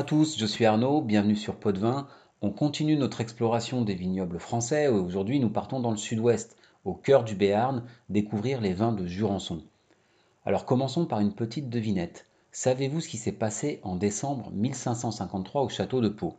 [0.00, 2.08] à tous, je suis Arnaud, bienvenue sur Pot de Vin.
[2.40, 7.22] On continue notre exploration des vignobles français aujourd'hui nous partons dans le sud-ouest, au cœur
[7.22, 9.62] du Béarn, découvrir les vins de Jurançon.
[10.46, 12.24] Alors commençons par une petite devinette.
[12.50, 16.34] Savez-vous ce qui s'est passé en décembre 1553 au château de Pau?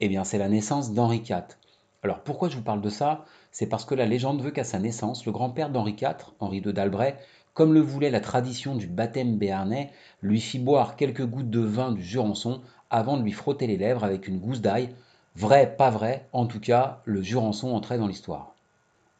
[0.00, 1.56] Eh bien c'est la naissance d'Henri IV.
[2.02, 3.24] Alors pourquoi je vous parle de ça?
[3.52, 6.72] C'est parce que la légende veut qu'à sa naissance, le grand-père d'Henri IV, Henri II
[6.72, 7.16] d'Albret,
[7.54, 9.90] comme le voulait la tradition du baptême béarnais,
[10.22, 14.04] lui fit boire quelques gouttes de vin du Jurançon avant de lui frotter les lèvres
[14.04, 14.90] avec une gousse d'ail.
[15.36, 18.54] Vrai, pas vrai, en tout cas, le Jurançon entrait dans l'histoire.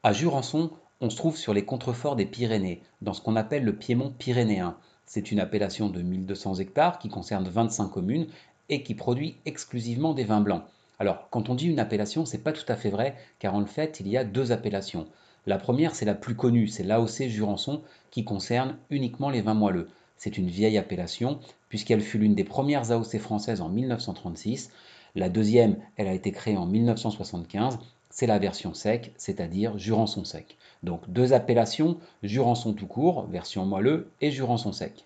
[0.03, 3.75] À Jurançon, on se trouve sur les contreforts des Pyrénées, dans ce qu'on appelle le
[3.75, 4.77] Piémont pyrénéen.
[5.05, 8.29] C'est une appellation de 1200 hectares qui concerne 25 communes
[8.69, 10.63] et qui produit exclusivement des vins blancs.
[10.99, 14.01] Alors, quand on dit une appellation, c'est pas tout à fait vrai, car en fait,
[14.01, 15.07] il y a deux appellations.
[15.47, 19.89] La première, c'est la plus connue, c'est l'AOC Jurançon, qui concerne uniquement les vins moelleux.
[20.17, 24.71] C'est une vieille appellation, puisqu'elle fut l'une des premières AOC françaises en 1936.
[25.17, 30.59] La deuxième, elle a été créée en 1975, c'est la version sec, c'est-à-dire Jurançon sec.
[30.83, 35.05] Donc deux appellations, Jurançon tout court, version moelleux, et Jurançon sec.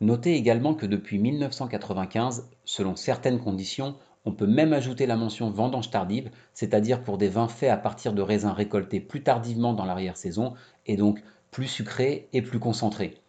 [0.00, 5.90] Notez également que depuis 1995, selon certaines conditions, on peut même ajouter la mention vendange
[5.90, 10.54] tardive, c'est-à-dire pour des vins faits à partir de raisins récoltés plus tardivement dans l'arrière-saison
[10.86, 13.20] et donc plus sucrés et plus concentrés.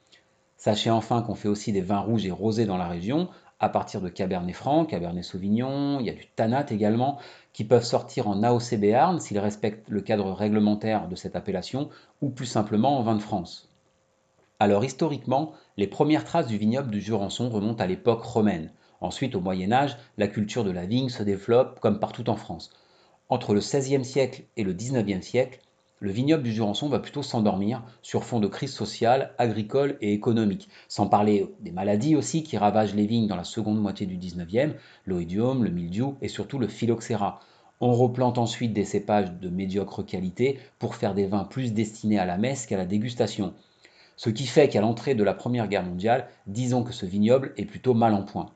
[0.58, 4.02] Sachez enfin qu'on fait aussi des vins rouges et rosés dans la région, à partir
[4.02, 7.20] de Cabernet Franc, Cabernet Sauvignon, il y a du Tanat également,
[7.54, 11.90] qui peuvent sortir en AOC Béarn s'ils respectent le cadre réglementaire de cette appellation,
[12.22, 13.70] ou plus simplement en vin de France.
[14.60, 18.72] Alors historiquement, les premières traces du vignoble du Jurançon remontent à l'époque romaine.
[19.02, 22.72] Ensuite, au Moyen Âge, la culture de la vigne se développe comme partout en France.
[23.30, 25.60] Entre le XVIe siècle et le XIXe siècle,
[26.00, 30.68] le vignoble du Jurançon va plutôt s'endormir sur fond de crise sociale, agricole et économique,
[30.88, 34.74] sans parler des maladies aussi qui ravagent les vignes dans la seconde moitié du XIXe,
[35.06, 37.40] l'oïdium, le mildiou et surtout le phylloxéra.
[37.80, 42.26] On replante ensuite des cépages de médiocre qualité pour faire des vins plus destinés à
[42.26, 43.54] la messe qu'à la dégustation.
[44.16, 47.66] Ce qui fait qu'à l'entrée de la Première Guerre mondiale, disons que ce vignoble est
[47.66, 48.52] plutôt mal en point.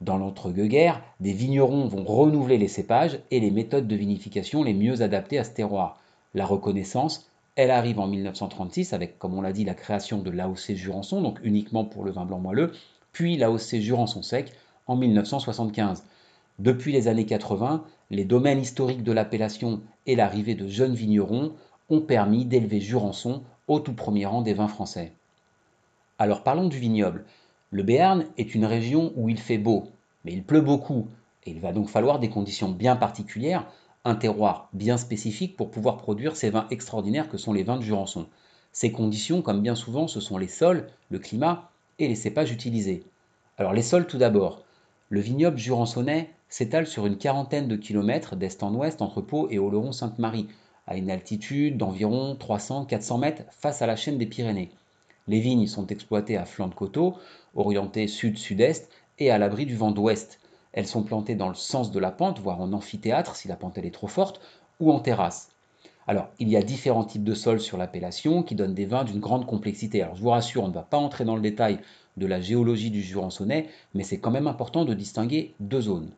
[0.00, 5.02] Dans l'entre-deux-guerres, des vignerons vont renouveler les cépages et les méthodes de vinification les mieux
[5.02, 6.00] adaptées à ce terroir.
[6.34, 10.74] La reconnaissance, elle arrive en 1936 avec, comme on l'a dit, la création de l'AOC
[10.74, 12.72] Jurançon, donc uniquement pour le vin blanc moelleux,
[13.12, 14.52] puis l'AOC Jurançon sec
[14.86, 16.04] en 1975.
[16.60, 21.52] Depuis les années 80, les domaines historiques de l'appellation et l'arrivée de jeunes vignerons
[21.90, 25.12] ont permis d'élever Jurançon au tout premier rang des vins français.
[26.18, 27.24] Alors parlons du vignoble.
[27.70, 29.88] Le Béarn est une région où il fait beau,
[30.24, 31.08] mais il pleut beaucoup,
[31.44, 33.66] et il va donc falloir des conditions bien particulières,
[34.04, 37.82] un terroir bien spécifique pour pouvoir produire ces vins extraordinaires que sont les vins de
[37.82, 38.26] Jurançon.
[38.72, 43.04] Ces conditions, comme bien souvent, ce sont les sols, le climat et les cépages utilisés.
[43.58, 44.62] Alors les sols tout d'abord.
[45.10, 49.58] Le vignoble jurançonnais s'étale sur une quarantaine de kilomètres d'est en ouest entre Pau et
[49.58, 50.48] Oloron-Sainte-Marie,
[50.86, 54.70] à une altitude d'environ 300-400 mètres face à la chaîne des Pyrénées.
[55.28, 57.16] Les vignes sont exploitées à flanc de coteau,
[57.54, 60.40] orientées sud-sud-est et à l'abri du vent d'ouest.
[60.72, 63.78] Elles sont plantées dans le sens de la pente, voire en amphithéâtre si la pente
[63.78, 64.40] est trop forte,
[64.80, 65.50] ou en terrasse.
[66.06, 69.20] Alors, il y a différents types de sols sur l'appellation qui donnent des vins d'une
[69.20, 70.02] grande complexité.
[70.02, 71.80] Alors, je vous rassure, on ne va pas entrer dans le détail
[72.16, 76.10] de la géologie du Jurançonnais, mais c'est quand même important de distinguer deux zones.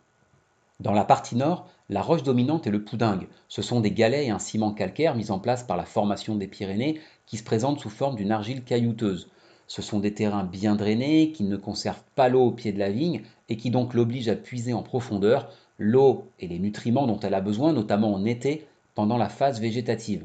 [0.79, 3.27] Dans la partie nord, la roche dominante est le poudingue.
[3.49, 6.47] Ce sont des galets et un ciment calcaire mis en place par la formation des
[6.47, 9.29] Pyrénées qui se présentent sous forme d'une argile caillouteuse.
[9.67, 12.91] Ce sont des terrains bien drainés qui ne conservent pas l'eau au pied de la
[12.91, 17.35] vigne et qui donc l'obligent à puiser en profondeur l'eau et les nutriments dont elle
[17.35, 20.25] a besoin, notamment en été, pendant la phase végétative.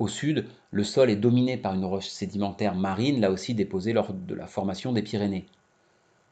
[0.00, 4.12] Au sud, le sol est dominé par une roche sédimentaire marine, là aussi déposée lors
[4.12, 5.46] de la formation des Pyrénées.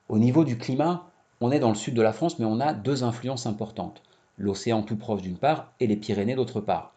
[0.08, 1.08] Au niveau du climat,
[1.40, 4.02] on est dans le sud de la France, mais on a deux influences importantes.
[4.36, 6.94] L'océan tout proche d'une part et les Pyrénées d'autre part.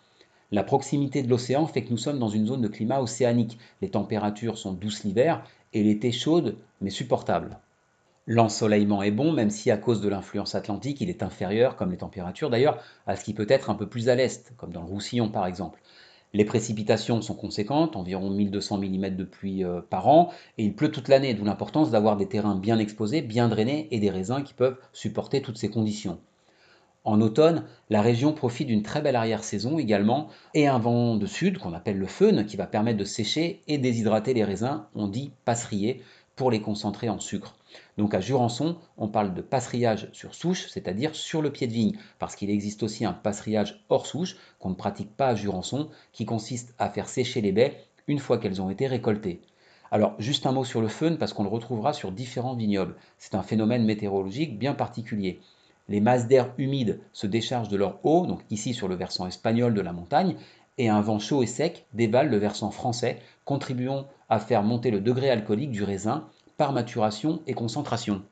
[0.52, 3.60] La proximité de l'océan fait que nous sommes dans une zone de climat océanique.
[3.82, 5.44] Les températures sont douces l'hiver
[5.74, 7.60] et l'été chaude mais supportable.
[8.28, 11.98] L'ensoleillement est bon, même si à cause de l'influence atlantique, il est inférieur, comme les
[11.98, 14.88] températures d'ailleurs, à ce qui peut être un peu plus à l'est, comme dans le
[14.88, 15.82] Roussillon par exemple.
[16.34, 20.92] Les précipitations sont conséquentes, environ 1200 mm de pluie euh, par an, et il pleut
[20.92, 24.54] toute l'année, d'où l'importance d'avoir des terrains bien exposés, bien drainés et des raisins qui
[24.54, 26.20] peuvent supporter toutes ces conditions.
[27.04, 31.58] En automne, la région profite d'une très belle arrière-saison également, et un vent de sud
[31.58, 35.32] qu'on appelle le feune qui va permettre de sécher et déshydrater les raisins, on dit
[35.46, 36.04] passerier,
[36.36, 37.56] pour les concentrer en sucre.
[37.98, 41.98] Donc à Jurançon, on parle de passerillage sur souche, c'est-à-dire sur le pied de vigne,
[42.20, 46.26] parce qu'il existe aussi un passerillage hors souche qu'on ne pratique pas à Jurançon, qui
[46.26, 49.42] consiste à faire sécher les baies une fois qu'elles ont été récoltées.
[49.90, 52.96] Alors, juste un mot sur le fön, parce qu'on le retrouvera sur différents vignobles.
[53.18, 55.40] C'est un phénomène météorologique bien particulier.
[55.90, 59.74] Les masses d'air humides se déchargent de leur eau, donc ici sur le versant espagnol
[59.74, 60.36] de la montagne,
[60.78, 65.00] et un vent chaud et sec dévale le versant français, contribuant à faire monter le
[65.00, 68.24] degré alcoolique du raisin par maturation et concentration.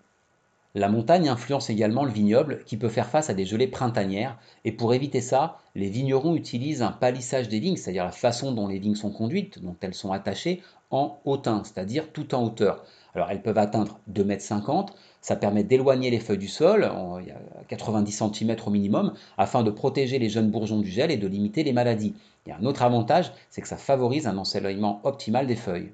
[0.78, 4.74] La montagne influence également le vignoble qui peut faire face à des gelées printanières et
[4.74, 8.80] pour éviter ça, les vignerons utilisent un palissage des vignes, c'est-à-dire la façon dont les
[8.80, 10.62] vignes sont conduites, dont elles sont attachées,
[10.92, 12.84] en hautain, c'est-à-dire tout en hauteur.
[13.16, 14.86] Alors elles peuvent atteindre 2,50 m,
[15.22, 17.22] ça permet d'éloigner les feuilles du sol, a
[17.70, 21.64] 90 cm au minimum, afin de protéger les jeunes bourgeons du gel et de limiter
[21.64, 22.14] les maladies.
[22.46, 25.92] Il y a un autre avantage, c'est que ça favorise un ensoleillement optimal des feuilles.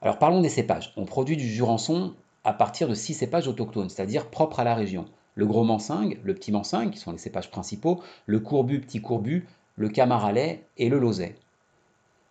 [0.00, 0.92] Alors parlons des cépages.
[0.96, 2.14] On produit du Jurançon
[2.44, 5.04] à partir de six cépages autochtones, c'est-à-dire propres à la région.
[5.34, 9.46] Le gros mansingue, le petit mansingue, qui sont les cépages principaux, le courbu, petit courbu,
[9.76, 11.36] le camaralais et le lauset.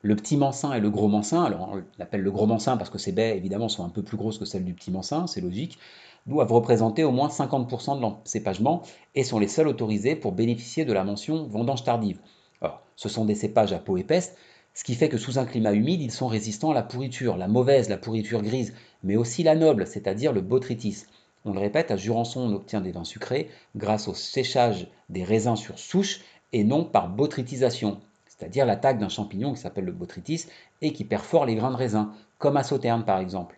[0.06, 2.98] Le petit mansin et le gros mansin, alors on l'appelle le gros mansin parce que
[2.98, 5.80] ces baies évidemment sont un peu plus grosses que celles du petit mansin, c'est logique,
[6.26, 8.82] doivent représenter au moins 50% de l'encépagement
[9.16, 12.20] et sont les seuls autorisés pour bénéficier de la mention vendange tardive.
[12.62, 14.36] Alors, ce sont des cépages à peau épaisse,
[14.74, 17.48] ce qui fait que sous un climat humide, ils sont résistants à la pourriture, la
[17.48, 18.74] mauvaise, la pourriture grise,
[19.04, 21.06] mais aussi la noble, c'est-à-dire le botrytis.
[21.46, 25.56] On le répète, à Jurançon, on obtient des vins sucrés grâce au séchage des raisins
[25.56, 26.22] sur souche
[26.52, 28.02] et non par botrytisation,
[28.44, 30.48] c'est-à-dire l'attaque d'un champignon qui s'appelle le botrytis
[30.82, 33.58] et qui perfore les grains de raisin, comme à Sauterne par exemple.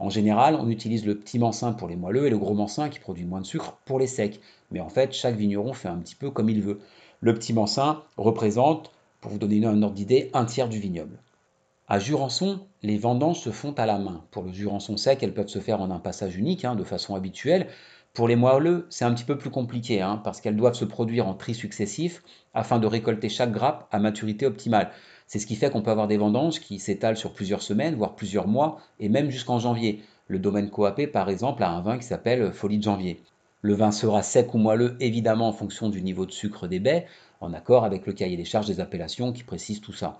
[0.00, 2.98] En général, on utilise le petit mansin pour les moelleux et le gros mansin qui
[2.98, 4.40] produit moins de sucre pour les secs.
[4.72, 6.80] Mais en fait, chaque vigneron fait un petit peu comme il veut.
[7.20, 8.90] Le petit mansin représente
[9.20, 11.16] pour vous donner un ordre d'idée, un tiers du vignoble.
[11.86, 14.24] À Jurançon, les vendanges se font à la main.
[14.32, 17.14] Pour le Jurançon sec, elles peuvent se faire en un passage unique, hein, de façon
[17.14, 17.68] habituelle.
[18.12, 21.28] Pour les moelleux, c'est un petit peu plus compliqué, hein, parce qu'elles doivent se produire
[21.28, 22.22] en tri successifs
[22.54, 24.90] afin de récolter chaque grappe à maturité optimale.
[25.28, 28.16] C'est ce qui fait qu'on peut avoir des vendanges qui s'étalent sur plusieurs semaines, voire
[28.16, 30.02] plusieurs mois, et même jusqu'en janvier.
[30.26, 33.22] Le domaine coapé, par exemple, a un vin qui s'appelle Folie de janvier.
[33.62, 37.06] Le vin sera sec ou moelleux, évidemment en fonction du niveau de sucre des baies,
[37.40, 40.18] en accord avec le cahier des charges des appellations qui précise tout ça.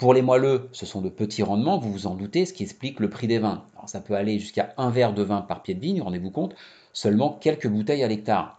[0.00, 3.00] Pour les moelleux, ce sont de petits rendements, vous vous en doutez, ce qui explique
[3.00, 3.64] le prix des vins.
[3.84, 6.54] ça peut aller jusqu'à un verre de vin par pied de vigne, rendez-vous compte,
[6.94, 8.58] seulement quelques bouteilles à l'hectare.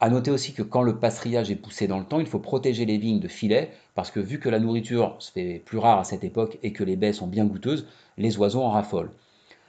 [0.00, 2.84] A noter aussi que quand le passerillage est poussé dans le temps, il faut protéger
[2.84, 6.04] les vignes de filets, parce que vu que la nourriture se fait plus rare à
[6.04, 7.86] cette époque et que les baies sont bien goûteuses,
[8.18, 9.12] les oiseaux en raffolent.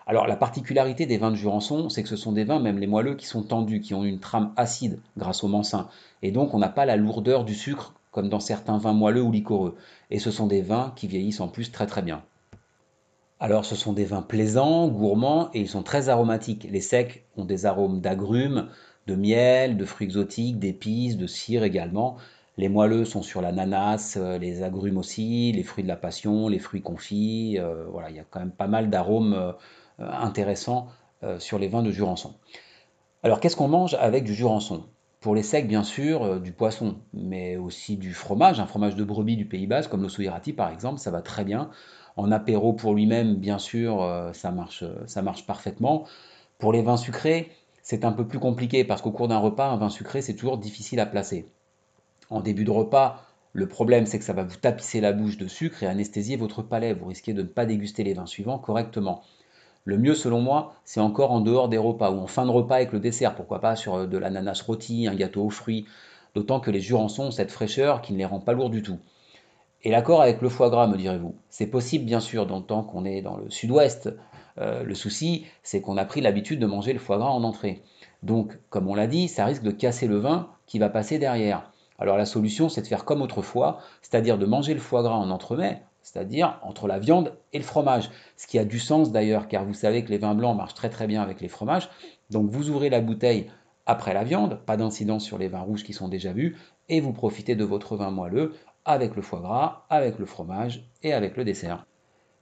[0.08, 2.88] Alors la particularité des vins de Jurançon, c'est que ce sont des vins, même les
[2.88, 5.88] moelleux, qui sont tendus, qui ont une trame acide grâce au mansin.
[6.22, 9.32] Et donc on n'a pas la lourdeur du sucre comme dans certains vins moelleux ou
[9.32, 9.76] liquoreux.
[10.10, 12.24] Et ce sont des vins qui vieillissent en plus très très bien.
[13.40, 16.68] Alors ce sont des vins plaisants, gourmands et ils sont très aromatiques.
[16.72, 18.70] Les secs ont des arômes d'agrumes,
[19.06, 22.18] de miel, de fruits exotiques, d'épices, de cire également.
[22.58, 26.58] Les moelleux sont sur l'ananas, euh, les agrumes aussi, les fruits de la passion, les
[26.58, 27.58] fruits confits.
[27.60, 29.52] Euh, voilà, il y a quand même pas mal d'arômes euh,
[30.00, 30.88] intéressant
[31.24, 32.36] euh, sur les vins de Jurançon.
[33.24, 34.86] Alors qu'est-ce qu'on mange avec du Jurançon?
[35.28, 39.04] Pour les secs, bien sûr, euh, du poisson, mais aussi du fromage, un fromage de
[39.04, 41.70] brebis du Pays Basque, comme l'Ossouirati par exemple, ça va très bien.
[42.16, 46.06] En apéro pour lui-même, bien sûr, ça marche, ça marche parfaitement.
[46.60, 47.52] Pour les vins sucrés,
[47.84, 50.58] c'est un peu plus compliqué parce qu'au cours d'un repas, un vin sucré, c'est toujours
[50.58, 51.50] difficile à placer.
[52.30, 55.50] En début de repas, le problème, c'est que ça va vous tapisser la bouche de
[55.50, 56.94] sucre et anesthésier votre palais.
[56.94, 59.24] Vous risquez de ne pas déguster les vins suivants correctement.
[59.88, 62.76] Le mieux, selon moi, c'est encore en dehors des repas ou en fin de repas
[62.76, 63.36] avec le dessert.
[63.36, 65.86] Pourquoi pas sur euh, de l'ananas rôti, un gâteau aux fruits.
[66.36, 69.00] D'autant que les jurançons ont cette fraîcheur qui ne les rend pas lourds du tout.
[69.84, 71.36] Et l'accord avec le foie gras, me direz-vous?
[71.50, 74.14] C'est possible, bien sûr, dans le temps qu'on est dans le sud-ouest.
[74.58, 77.82] Euh, le souci, c'est qu'on a pris l'habitude de manger le foie gras en entrée.
[78.24, 81.72] Donc, comme on l'a dit, ça risque de casser le vin qui va passer derrière.
[81.98, 85.32] Alors la solution, c'est de faire comme autrefois, c'est-à-dire de manger le foie gras en
[85.32, 88.10] entremets, c'est-à-dire entre la viande et le fromage.
[88.38, 90.90] Ce qui a du sens d'ailleurs, car vous savez que les vins blancs marchent très
[90.90, 91.90] très bien avec les fromages.
[92.30, 93.52] Donc vous ouvrez la bouteille
[93.86, 96.56] après la viande, pas d'incidence sur les vins rouges qui sont déjà vus,
[96.88, 98.54] et vous profitez de votre vin moelleux
[98.86, 101.86] avec le foie gras, avec le fromage et avec le dessert.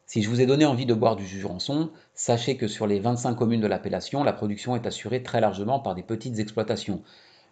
[0.05, 3.33] Si je vous ai donné envie de boire du Jurançon, sachez que sur les 25
[3.33, 7.01] communes de l'appellation, la production est assurée très largement par des petites exploitations.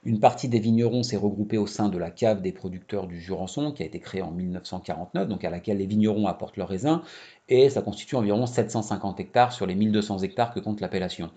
[0.06, 3.72] Une partie des vignerons s'est regroupée au sein de la cave des producteurs du Jurançon,
[3.72, 7.02] qui a été créée en 1949, donc à laquelle les vignerons apportent leurs raisins,
[7.48, 11.32] et ça constitue environ 750 hectares sur les 1200 hectares que compte l'appellation.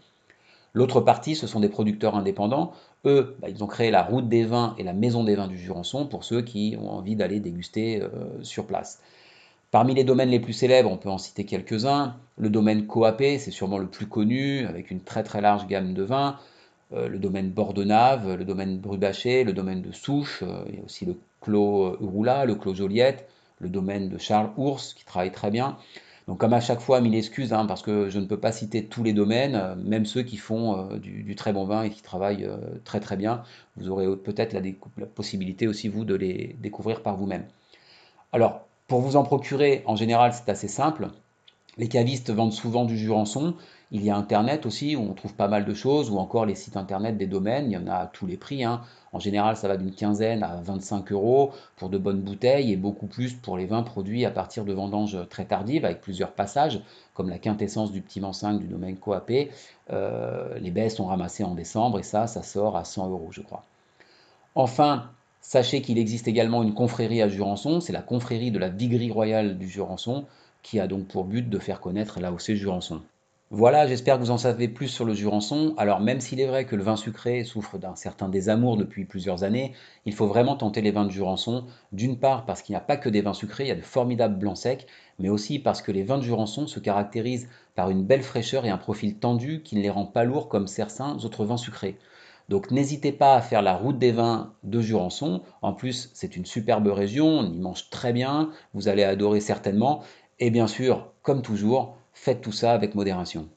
[0.75, 2.73] L'autre partie, ce sont des producteurs indépendants.
[3.07, 5.57] Eux, bah, ils ont créé la route des vins et la maison des vins du
[5.57, 8.09] Jurançon pour ceux qui ont envie d'aller déguster euh,
[8.43, 9.01] sur place.
[9.71, 12.17] Parmi les domaines les plus célèbres, on peut en citer quelques-uns.
[12.37, 16.03] Le domaine Coapé, c'est sûrement le plus connu, avec une très très large gamme de
[16.03, 16.37] vins.
[16.93, 20.85] Euh, le domaine Bordenave, le domaine Brubaché, le domaine de Souche, euh, il y a
[20.85, 23.29] aussi le Clos Roula, le Clos Joliette,
[23.59, 25.77] le domaine de Charles Ours qui travaille très bien.
[26.27, 28.87] Donc comme à chaque fois, mille excuses, hein, parce que je ne peux pas citer
[28.87, 32.03] tous les domaines, euh, même ceux qui font euh, du, très bon vin et qui
[32.03, 33.43] travaillent euh, très très bien.
[33.77, 37.45] Vous aurez peut-être la, possibilité aussi, vous, de les découvrir par vous-même.
[38.33, 41.09] Alors, pour vous en procurer, en général, c'est assez simple.
[41.79, 43.55] Les cavistes vendent souvent du Jurançon.
[43.93, 46.57] Il y a Internet aussi, où on trouve pas mal de choses, ou encore les
[46.57, 47.71] sites Internet des domaines.
[47.71, 48.65] Il y en a à tous les prix.
[48.65, 48.81] Hein.
[49.13, 53.07] En général, ça va d'une quinzaine à 25 euros pour de bonnes bouteilles et beaucoup
[53.07, 56.81] plus pour les vins produits à partir de vendanges très tardives, avec plusieurs passages,
[57.15, 59.51] comme la quintessence du Petit 5 du domaine Coapé.
[59.93, 63.41] Euh, les baies sont ramassées en décembre et ça, ça sort à 100 euros, je
[63.41, 63.65] crois.
[64.57, 69.13] Enfin, sachez qu'il existe également une confrérie à Jurançon, c'est la confrérie de la Viguerie
[69.13, 70.25] royale du Jurançon,
[70.65, 73.01] qui a donc pour but de faire connaître l'AOC Jurançon.
[73.51, 75.75] Voilà, j'espère que vous en savez plus sur le Jurançon.
[75.77, 79.45] Alors même s'il est vrai que le vin sucré souffre d'un certain désamour depuis plusieurs
[79.45, 79.73] années,
[80.05, 81.65] il faut vraiment tenter les vins de Jurançon.
[81.93, 83.83] D'une part parce qu'il n'y a pas que des vins sucrés, il y a de
[83.83, 84.87] formidables blancs secs,
[85.21, 88.71] mais aussi parce que les vins de Jurançon se caractérisent par une belle fraîcheur et
[88.71, 91.99] un profil tendu qui ne les rend pas lourds comme certains autres vins sucrés.
[92.49, 95.43] Donc n'hésitez pas à faire la route des vins de Jurançon.
[95.63, 100.03] En plus, c'est une superbe région, on y mange très bien, vous allez adorer certainement.
[100.41, 103.49] Et bien sûr, comme toujours, faites tout ça avec modération.